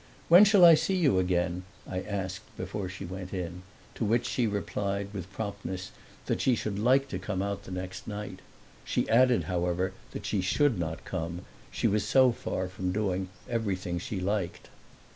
"When 0.29 0.45
shall 0.45 0.65
I 0.65 0.73
see 0.73 0.95
you 0.95 1.19
again?" 1.19 1.61
I 1.87 1.99
asked 2.01 2.57
before 2.57 2.89
she 2.89 3.05
went 3.05 3.35
in; 3.35 3.61
to 3.93 4.03
which 4.03 4.25
she 4.25 4.47
replied 4.47 5.09
with 5.13 5.31
promptness 5.31 5.91
that 6.25 6.41
she 6.41 6.55
should 6.55 6.79
like 6.79 7.07
to 7.09 7.19
come 7.19 7.43
out 7.43 7.65
the 7.65 7.71
next 7.71 8.07
night. 8.07 8.39
She 8.83 9.07
added 9.09 9.43
however 9.43 9.93
that 10.09 10.25
she 10.25 10.41
should 10.41 10.79
not 10.79 11.05
come 11.05 11.45
she 11.69 11.87
was 11.87 12.03
so 12.03 12.31
far 12.31 12.67
from 12.67 12.91
doing 12.91 13.29
everything 13.47 13.99
she 13.99 14.19
liked. 14.19 14.69